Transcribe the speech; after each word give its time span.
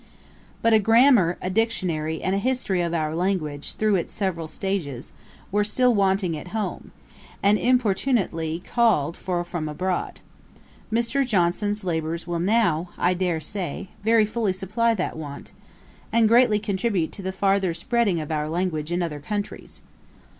'But 0.63 0.73
a 0.73 0.79
Grammar, 0.79 1.37
a 1.43 1.51
Dictionary, 1.51 2.23
and 2.23 2.33
a 2.33 2.39
History 2.39 2.81
of 2.81 2.91
our 2.91 3.13
Language 3.13 3.75
through 3.75 3.97
its 3.97 4.15
several 4.15 4.47
stages, 4.47 5.13
were 5.51 5.63
still 5.63 5.93
wanting 5.93 6.35
at 6.35 6.47
home, 6.47 6.89
and 7.43 7.59
importunately 7.59 8.63
called 8.65 9.15
for 9.15 9.43
from 9.43 9.69
abroad. 9.69 10.19
Mr. 10.91 11.23
Johnson's 11.23 11.83
labours 11.83 12.25
will 12.25 12.39
now, 12.39 12.89
I 12.97 13.13
dare 13.13 13.39
say, 13.39 13.89
very 14.03 14.25
fully 14.25 14.53
supply 14.53 14.95
that 14.95 15.17
want, 15.17 15.51
and 16.11 16.27
greatly 16.27 16.57
contribute 16.57 17.11
to 17.11 17.21
the 17.21 17.31
farther 17.31 17.75
spreading 17.75 18.19
of 18.19 18.31
our 18.31 18.49
language 18.49 18.91
in 18.91 19.03
other 19.03 19.19
countries. 19.19 19.81